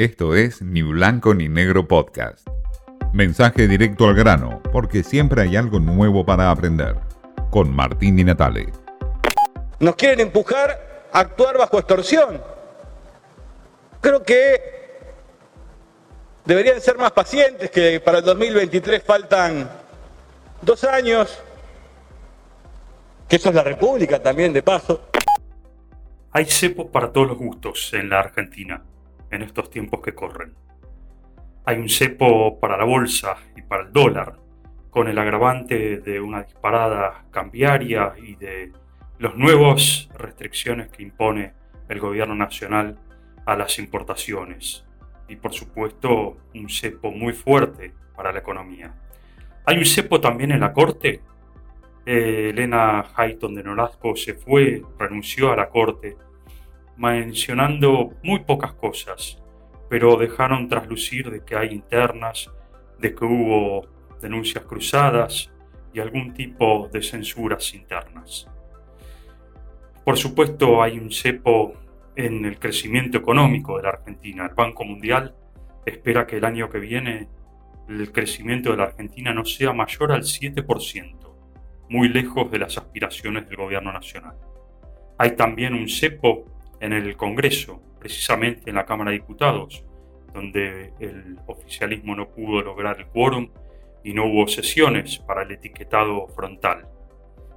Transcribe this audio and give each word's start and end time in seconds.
Esto 0.00 0.34
es 0.34 0.62
Ni 0.62 0.80
Blanco 0.80 1.34
ni 1.34 1.50
Negro 1.50 1.86
Podcast. 1.86 2.48
Mensaje 3.12 3.68
directo 3.68 4.08
al 4.08 4.14
grano, 4.14 4.62
porque 4.72 5.02
siempre 5.02 5.42
hay 5.42 5.56
algo 5.56 5.78
nuevo 5.78 6.24
para 6.24 6.50
aprender. 6.50 6.96
Con 7.50 7.70
Martín 7.70 8.16
Di 8.16 8.24
Natale. 8.24 8.72
Nos 9.78 9.96
quieren 9.96 10.20
empujar 10.20 11.04
a 11.12 11.20
actuar 11.20 11.58
bajo 11.58 11.78
extorsión. 11.78 12.40
Creo 14.00 14.22
que 14.22 14.62
deberían 16.46 16.80
ser 16.80 16.96
más 16.96 17.12
pacientes, 17.12 17.70
que 17.70 18.00
para 18.00 18.20
el 18.20 18.24
2023 18.24 19.02
faltan 19.04 19.70
dos 20.62 20.82
años, 20.84 21.42
que 23.28 23.36
eso 23.36 23.50
es 23.50 23.54
la 23.54 23.64
República 23.64 24.22
también, 24.22 24.54
de 24.54 24.62
paso. 24.62 25.10
Hay 26.32 26.46
cepos 26.46 26.86
para 26.86 27.12
todos 27.12 27.28
los 27.28 27.36
gustos 27.36 27.92
en 27.92 28.08
la 28.08 28.20
Argentina 28.20 28.82
en 29.30 29.42
estos 29.42 29.70
tiempos 29.70 30.00
que 30.00 30.14
corren. 30.14 30.54
Hay 31.64 31.78
un 31.78 31.88
cepo 31.88 32.58
para 32.58 32.76
la 32.76 32.84
bolsa 32.84 33.36
y 33.56 33.62
para 33.62 33.84
el 33.84 33.92
dólar, 33.92 34.38
con 34.90 35.08
el 35.08 35.18
agravante 35.18 35.98
de 35.98 36.20
una 36.20 36.42
disparada 36.42 37.24
cambiaria 37.30 38.14
y 38.16 38.34
de 38.36 38.72
las 39.18 39.36
nuevas 39.36 40.08
restricciones 40.14 40.88
que 40.88 41.02
impone 41.02 41.52
el 41.88 42.00
gobierno 42.00 42.34
nacional 42.34 42.98
a 43.46 43.56
las 43.56 43.78
importaciones. 43.78 44.84
Y 45.28 45.36
por 45.36 45.52
supuesto 45.52 46.38
un 46.54 46.68
cepo 46.68 47.10
muy 47.10 47.32
fuerte 47.32 47.94
para 48.16 48.32
la 48.32 48.40
economía. 48.40 48.94
Hay 49.66 49.78
un 49.78 49.84
cepo 49.84 50.20
también 50.20 50.50
en 50.50 50.60
la 50.60 50.72
Corte 50.72 51.20
eh, 52.06 52.50
Elena 52.50 53.04
Hayton 53.14 53.54
de 53.54 53.62
Nolasco 53.62 54.16
se 54.16 54.34
fue, 54.34 54.82
renunció 54.98 55.52
a 55.52 55.56
la 55.56 55.68
corte, 55.68 56.16
mencionando 57.00 58.12
muy 58.22 58.40
pocas 58.40 58.74
cosas, 58.74 59.42
pero 59.88 60.16
dejaron 60.16 60.68
traslucir 60.68 61.30
de 61.30 61.42
que 61.44 61.56
hay 61.56 61.68
internas, 61.72 62.50
de 62.98 63.14
que 63.14 63.24
hubo 63.24 63.86
denuncias 64.20 64.64
cruzadas 64.64 65.50
y 65.94 66.00
algún 66.00 66.34
tipo 66.34 66.88
de 66.92 67.02
censuras 67.02 67.72
internas. 67.74 68.46
Por 70.04 70.18
supuesto 70.18 70.82
hay 70.82 70.98
un 70.98 71.10
cepo 71.10 71.72
en 72.16 72.44
el 72.44 72.58
crecimiento 72.58 73.16
económico 73.16 73.78
de 73.78 73.84
la 73.84 73.90
Argentina. 73.90 74.46
El 74.46 74.54
Banco 74.54 74.84
Mundial 74.84 75.34
espera 75.86 76.26
que 76.26 76.36
el 76.36 76.44
año 76.44 76.68
que 76.68 76.78
viene 76.78 77.28
el 77.88 78.12
crecimiento 78.12 78.72
de 78.72 78.76
la 78.76 78.84
Argentina 78.84 79.32
no 79.32 79.44
sea 79.44 79.72
mayor 79.72 80.12
al 80.12 80.22
7% 80.22 81.30
muy 81.88 82.08
lejos 82.08 82.50
de 82.50 82.58
las 82.58 82.78
aspiraciones 82.78 83.48
del 83.48 83.56
gobierno 83.56 83.92
nacional. 83.92 84.36
Hay 85.18 85.34
también 85.34 85.74
un 85.74 85.88
cepo 85.88 86.59
en 86.80 86.92
el 86.92 87.16
Congreso, 87.16 87.82
precisamente 87.98 88.70
en 88.70 88.76
la 88.76 88.86
Cámara 88.86 89.10
de 89.10 89.18
Diputados, 89.18 89.84
donde 90.32 90.92
el 91.00 91.38
oficialismo 91.46 92.14
no 92.16 92.28
pudo 92.30 92.62
lograr 92.62 92.98
el 92.98 93.06
quórum 93.06 93.50
y 94.02 94.14
no 94.14 94.26
hubo 94.26 94.48
sesiones 94.48 95.18
para 95.18 95.42
el 95.42 95.52
etiquetado 95.52 96.28
frontal. 96.28 96.88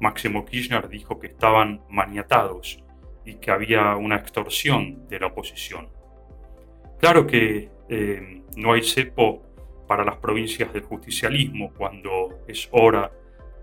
Máximo 0.00 0.44
Kirchner 0.44 0.88
dijo 0.88 1.18
que 1.18 1.26
estaban 1.28 1.82
maniatados 1.88 2.82
y 3.24 3.34
que 3.34 3.50
había 3.50 3.96
una 3.96 4.16
extorsión 4.16 5.08
de 5.08 5.20
la 5.20 5.26
oposición. 5.26 5.88
Claro 7.00 7.26
que 7.26 7.70
eh, 7.88 8.42
no 8.56 8.72
hay 8.72 8.82
cepo 8.82 9.42
para 9.86 10.04
las 10.04 10.16
provincias 10.16 10.72
del 10.72 10.82
justicialismo 10.82 11.72
cuando 11.76 12.40
es 12.46 12.68
hora 12.72 13.10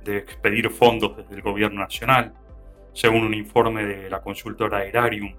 de 0.03 0.17
expedir 0.17 0.69
fondos 0.69 1.17
desde 1.17 1.35
el 1.35 1.41
gobierno 1.41 1.81
nacional. 1.81 2.33
Según 2.93 3.23
un 3.23 3.33
informe 3.33 3.85
de 3.85 4.09
la 4.09 4.21
consultora 4.21 4.79
Aerarium, 4.79 5.35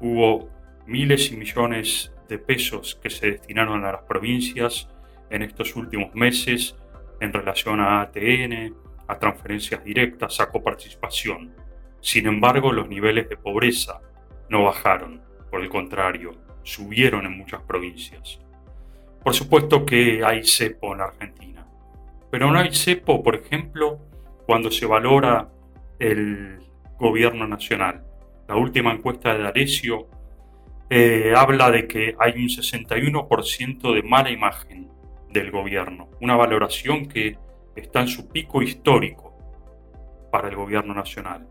hubo 0.00 0.48
miles 0.86 1.30
y 1.30 1.36
millones 1.36 2.12
de 2.28 2.38
pesos 2.38 2.98
que 3.02 3.10
se 3.10 3.32
destinaron 3.32 3.84
a 3.84 3.92
las 3.92 4.02
provincias 4.02 4.88
en 5.30 5.42
estos 5.42 5.76
últimos 5.76 6.14
meses 6.14 6.76
en 7.20 7.32
relación 7.32 7.80
a 7.80 8.02
ATN, 8.02 8.74
a 9.06 9.18
transferencias 9.18 9.84
directas, 9.84 10.40
a 10.40 10.50
coparticipación. 10.50 11.54
Sin 12.00 12.26
embargo, 12.26 12.72
los 12.72 12.88
niveles 12.88 13.28
de 13.28 13.36
pobreza 13.36 14.00
no 14.48 14.64
bajaron, 14.64 15.22
por 15.50 15.62
el 15.62 15.68
contrario, 15.68 16.32
subieron 16.62 17.26
en 17.26 17.36
muchas 17.36 17.62
provincias. 17.62 18.40
Por 19.22 19.34
supuesto 19.34 19.86
que 19.86 20.22
hay 20.24 20.44
cepo 20.44 20.94
en 20.94 21.00
Argentina 21.00 21.54
pero 22.34 22.50
no 22.50 22.58
hay 22.58 22.74
cepo, 22.74 23.22
por 23.22 23.36
ejemplo, 23.36 24.00
cuando 24.44 24.68
se 24.68 24.86
valora 24.86 25.50
el 26.00 26.58
gobierno 26.98 27.46
nacional. 27.46 28.04
La 28.48 28.56
última 28.56 28.92
encuesta 28.92 29.34
de 29.34 29.42
D'Alessio 29.42 30.08
eh, 30.90 31.32
habla 31.36 31.70
de 31.70 31.86
que 31.86 32.14
hay 32.18 32.32
un 32.32 32.48
61% 32.48 33.94
de 33.94 34.02
mala 34.02 34.30
imagen 34.30 34.88
del 35.30 35.50
gobierno, 35.50 36.10
una 36.20 36.36
valoración 36.36 37.06
que 37.06 37.38
está 37.74 38.02
en 38.02 38.08
su 38.08 38.28
pico 38.28 38.62
histórico 38.62 39.36
para 40.30 40.48
el 40.48 40.56
gobierno 40.56 40.94
nacional. 40.94 41.48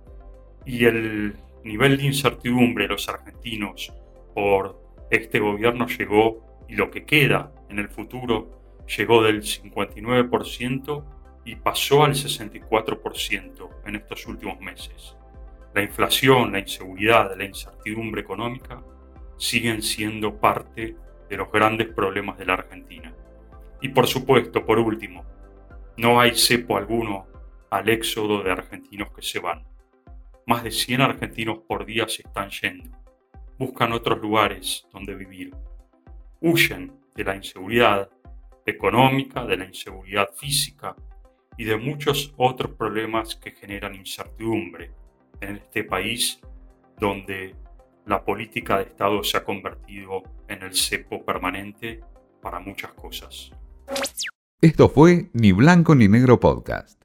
Y 0.66 0.86
el 0.86 1.36
nivel 1.64 1.98
de 1.98 2.06
incertidumbre 2.06 2.84
de 2.84 2.90
los 2.90 3.10
argentinos 3.10 3.92
por 4.34 4.82
este 5.10 5.40
gobierno 5.40 5.88
llegó, 5.88 6.64
y 6.68 6.76
lo 6.76 6.90
que 6.92 7.06
queda 7.06 7.52
en 7.70 7.80
el 7.80 7.90
futuro, 7.90 8.84
llegó 8.98 9.24
del 9.24 9.42
59% 9.42 11.04
y 11.46 11.56
pasó 11.56 12.04
al 12.04 12.14
64% 12.14 13.70
en 13.86 13.96
estos 13.96 14.26
últimos 14.28 14.60
meses. 14.60 15.16
La 15.74 15.82
inflación, 15.82 16.52
la 16.52 16.60
inseguridad, 16.60 17.36
la 17.36 17.46
incertidumbre 17.46 18.22
económica 18.22 18.84
siguen 19.38 19.82
siendo 19.82 20.40
parte 20.40 20.96
de 21.30 21.38
los 21.38 21.52
grandes 21.52 21.88
problemas 21.88 22.38
de 22.38 22.46
la 22.46 22.54
Argentina. 22.54 23.14
Y 23.82 23.90
por 23.90 24.06
supuesto, 24.08 24.66
por 24.66 24.78
último, 24.78 25.26
no 25.98 26.20
hay 26.20 26.36
cepo 26.36 26.78
alguno 26.78 27.28
al 27.72 27.90
éxodo 27.90 28.44
de 28.44 28.52
argentinos 28.52 29.10
que 29.16 29.24
se 29.24 29.40
van. 29.40 29.64
Más 30.46 30.64
de 30.64 30.70
100 30.72 31.02
argentinos 31.02 31.60
por 31.68 31.86
día 31.86 32.08
se 32.08 32.22
están 32.22 32.50
yendo. 32.50 32.92
Buscan 33.58 33.94
otros 33.94 34.20
lugares 34.22 34.86
donde 34.92 35.16
vivir. 35.16 35.56
Huyen 36.40 36.94
de 37.16 37.24
la 37.24 37.36
inseguridad, 37.36 38.10
económica, 38.66 39.44
de 39.46 39.58
la 39.58 39.66
inseguridad 39.66 40.30
física 40.36 40.96
y 41.58 41.64
de 41.64 41.78
muchos 41.78 42.34
otros 42.38 42.74
problemas 42.76 43.36
que 43.36 43.52
generan 43.52 43.96
incertidumbre 43.96 44.92
en 45.44 45.58
este 45.58 45.84
país 45.84 46.40
donde 47.00 47.56
la 48.06 48.24
política 48.24 48.78
de 48.78 48.84
Estado 48.84 49.24
se 49.24 49.38
ha 49.38 49.44
convertido 49.44 50.24
en 50.48 50.64
el 50.64 50.76
cepo 50.76 51.24
permanente 51.24 52.02
para 52.42 52.60
muchas 52.60 52.92
cosas. 52.94 53.52
Esto 54.62 54.90
fue 54.90 55.30
Ni 55.34 55.52
Blanco 55.52 55.96
ni 55.96 56.08
Negro 56.08 56.40
Podcast. 56.40 57.03